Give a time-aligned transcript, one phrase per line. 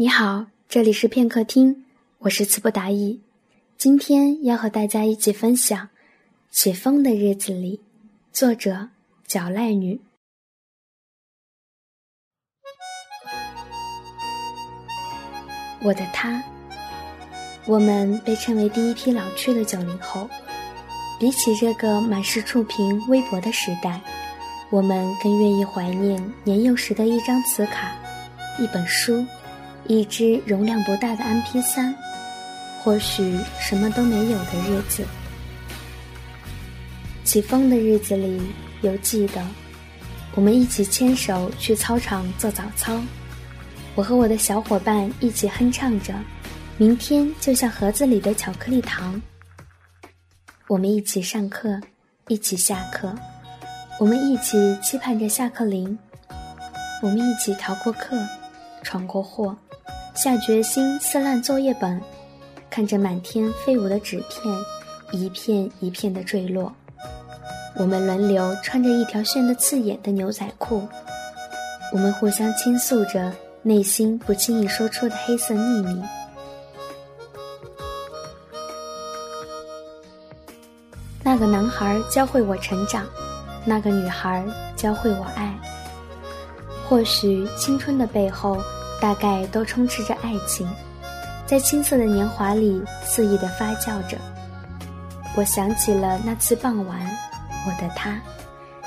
[0.00, 1.84] 你好，这里是片刻听，
[2.20, 3.20] 我是词不达意。
[3.76, 5.78] 今天要和大家一起分享
[6.50, 7.76] 《起风的日子里》，
[8.32, 8.88] 作者
[9.26, 10.00] 脚赖女。
[15.82, 16.42] 我的他，
[17.66, 20.26] 我们被称为第一批老去的九零后。
[21.18, 24.00] 比起这个满是触屏微博的时代，
[24.70, 27.94] 我们更愿意怀念年幼时的一张磁卡，
[28.58, 29.22] 一本书。
[29.90, 31.92] 一只容量不大的 MP 三，
[32.80, 35.04] 或许什么都没有的日子。
[37.24, 38.40] 起风的日子里，
[38.82, 39.44] 犹记得
[40.36, 43.00] 我们一起牵手去操场做早操，
[43.96, 46.14] 我和我的小伙伴一起哼唱着
[46.78, 49.20] ：“明天就像盒子里的巧克力糖。”
[50.68, 51.80] 我们一起上课，
[52.28, 53.12] 一起下课，
[53.98, 55.98] 我们一起期盼着下课铃，
[57.02, 58.16] 我们一起逃过课，
[58.84, 59.58] 闯过祸。
[60.22, 61.98] 下决心撕烂作业本，
[62.68, 64.54] 看着满天飞舞的纸片，
[65.12, 66.70] 一片一片的坠落。
[67.74, 70.86] 我们轮流穿着一条炫得刺眼的牛仔裤，
[71.90, 76.02] 我们互相倾诉着内心不轻易说出的黑色秘密。
[81.22, 83.06] 那个男孩教会我成长，
[83.64, 84.44] 那个女孩
[84.76, 85.58] 教会我爱。
[86.86, 88.58] 或许青春的背后。
[89.00, 90.68] 大概都充斥着爱情，
[91.46, 94.18] 在青涩的年华里肆意的发酵着。
[95.36, 97.00] 我想起了那次傍晚，
[97.66, 98.20] 我的他，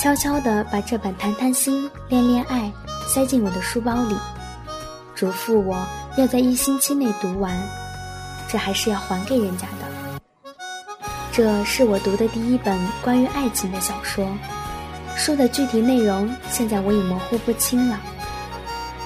[0.00, 2.70] 悄悄地把这本《谈谈心，恋恋爱》
[3.08, 4.16] 塞进我的书包里，
[5.14, 7.56] 嘱咐我要在一星期内读完，
[8.48, 10.20] 这还是要还给人家的。
[11.32, 14.26] 这是我读的第一本关于爱情的小说，
[15.16, 17.98] 书的具体内容现在我已模糊不清了。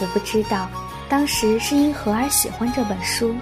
[0.00, 0.66] 我不知道，
[1.10, 3.34] 当时是因何而喜欢这本书，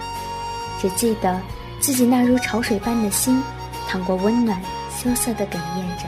[0.80, 1.38] 只记得
[1.80, 3.42] 自己那如潮水般的心，
[3.86, 4.58] 淌过温暖，
[4.90, 6.04] 羞涩的哽咽着。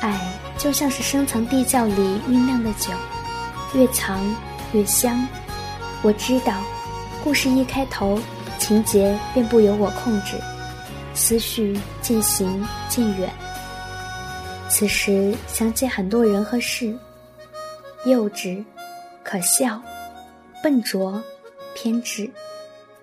[0.00, 0.16] 爱
[0.56, 2.92] 就像是深层地窖里酝酿的酒，
[3.74, 4.24] 越藏
[4.72, 5.26] 越香。
[6.02, 6.54] 我知道，
[7.24, 8.16] 故事一开头，
[8.60, 10.36] 情节便不由我控制，
[11.14, 13.28] 思绪渐行渐远。
[14.68, 16.96] 此时想起很多人和事。
[18.04, 18.64] 幼稚、
[19.30, 19.78] 可笑、
[20.62, 21.22] 笨拙、
[21.74, 22.30] 偏执、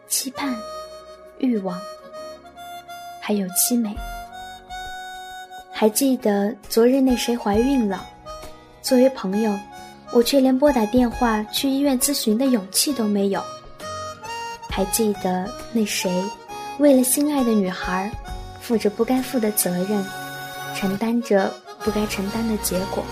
[0.08, 0.56] 期盼、
[1.38, 1.80] 欲望，
[3.22, 3.96] 还有凄美。
[5.72, 8.04] 还记得昨日那谁怀孕了？
[8.82, 9.56] 作为朋友，
[10.14, 13.40] 我却连拨打电话去医院咨询的勇气都没有。
[14.68, 16.12] 还记得那谁，
[16.80, 18.10] 为了心爱的女孩，
[18.60, 20.04] 负着不该负的责任，
[20.76, 23.06] 承担着不该承担的结果。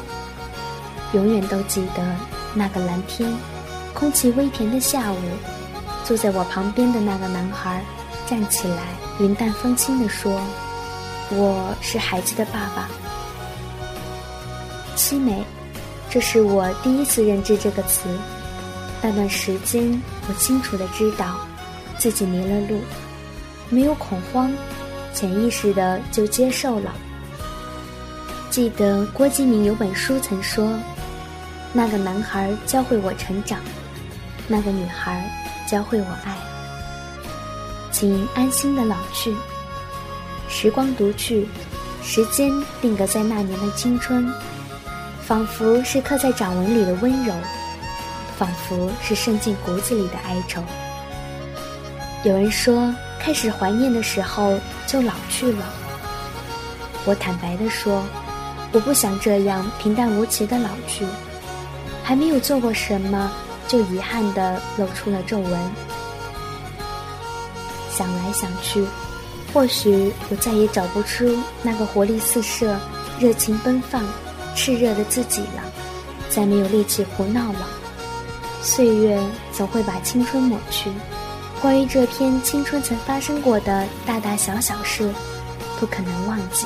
[1.14, 2.04] 永远都记得
[2.56, 3.34] 那个蓝天，
[3.94, 5.18] 空气微甜的下午，
[6.06, 7.84] 坐在我旁边的那个男孩
[8.28, 8.84] 站起来，
[9.20, 10.40] 云淡风轻地说
[11.32, 12.90] ：“我是孩子的爸爸。”
[14.96, 15.44] 凄美，
[16.10, 18.08] 这是我第一次认知这个词。
[19.02, 20.00] 那段时间，
[20.30, 21.40] 我清楚的知道
[21.98, 22.80] 自己迷了路，
[23.70, 24.52] 没有恐慌，
[25.14, 26.94] 潜意识的就接受了。
[28.52, 30.72] 记得郭敬明有本书曾说。
[31.76, 33.60] 那个男孩教会我成长，
[34.48, 35.28] 那个女孩
[35.68, 36.38] 教会我爱。
[37.92, 39.36] 请安心的老去，
[40.48, 41.48] 时光独去，
[42.04, 44.32] 时间定格在那年的青春，
[45.24, 47.34] 仿佛是刻在掌纹里的温柔，
[48.38, 50.62] 仿佛是渗进骨子里的哀愁。
[52.24, 55.66] 有人说，开始怀念的时候就老去了。
[57.06, 58.04] 我坦白的说，
[58.72, 61.04] 我不想这样平淡无奇的老去。
[62.04, 63.32] 还没有做过什么，
[63.68, 65.72] 就遗憾地露出了皱纹。
[67.90, 68.86] 想来想去，
[69.54, 72.78] 或许我再也找不出那个活力四射、
[73.20, 74.04] 热情奔放、
[74.56, 75.64] 炽热的自己了，
[76.30, 77.68] 再没有力气胡闹了。
[78.62, 79.22] 岁月
[79.52, 80.90] 总会把青春抹去，
[81.62, 85.10] 关于这篇青春曾发生过的大大小小事，
[85.80, 86.66] 不可能忘记，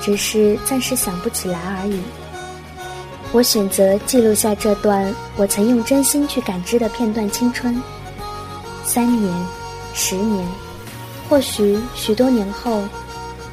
[0.00, 2.00] 只是暂时想不起来而已。
[3.36, 7.78] 我选择记录下这段我曾用真心去感知的片段青春。
[8.82, 9.30] 三年，
[9.92, 10.48] 十年，
[11.28, 12.82] 或许许多年后，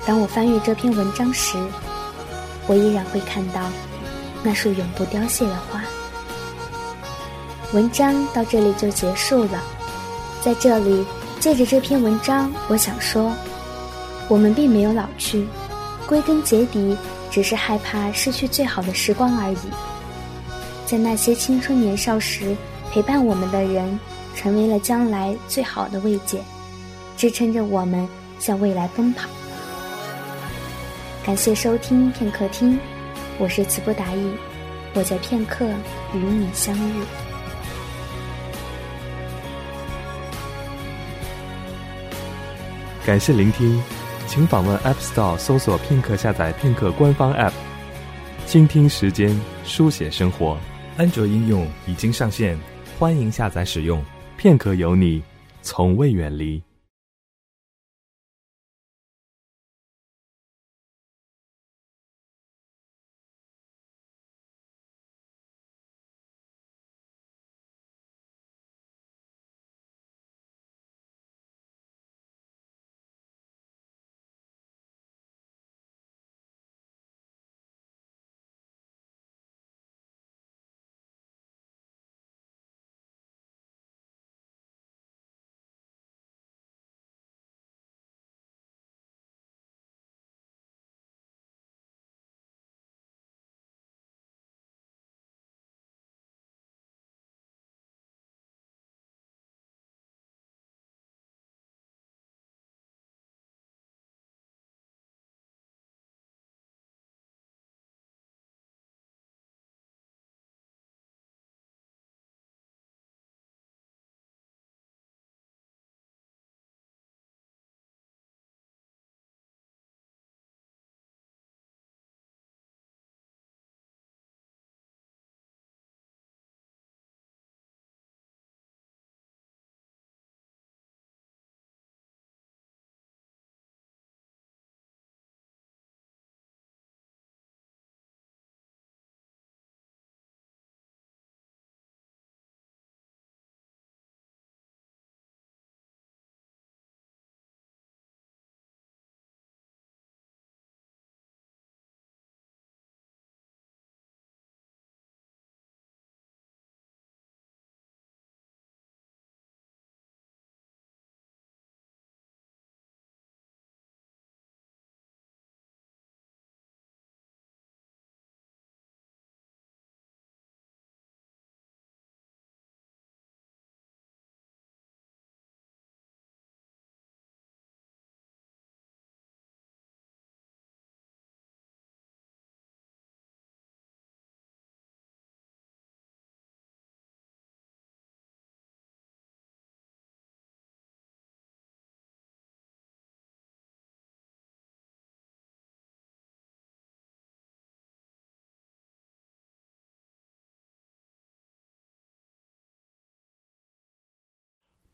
[0.05, 1.57] 当我翻阅这篇文章时，
[2.65, 3.59] 我依然会看到
[4.41, 5.81] 那束永不凋谢的花。
[7.73, 9.61] 文章到这里就结束了。
[10.41, 11.05] 在这里，
[11.41, 13.33] 借着这篇文章，我想说，
[14.29, 15.45] 我们并没有老去，
[16.07, 16.97] 归根结底。
[17.33, 19.57] 只是害怕失去最好的时光而已。
[20.85, 22.55] 在那些青春年少时
[22.91, 23.99] 陪伴我们的人，
[24.35, 26.39] 成为了将来最好的慰藉，
[27.17, 28.07] 支撑着我们
[28.37, 29.27] 向未来奔跑。
[31.25, 32.79] 感谢收听片刻听，
[33.39, 34.31] 我是词不达意，
[34.93, 35.65] 我在片刻
[36.13, 37.03] 与你相遇。
[43.03, 43.81] 感谢聆听，
[44.27, 47.51] 请访问 App Store 搜索片刻，下载片刻官方 App，
[48.45, 50.57] 倾听时间，书写生活。
[50.97, 52.57] 安卓应用已经上线。
[52.99, 54.03] 欢迎下载使用，
[54.37, 55.21] 片刻有你，
[55.61, 56.61] 从未远离。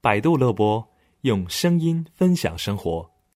[0.01, 0.87] 百度乐播，
[1.23, 3.11] 用声音分享生活。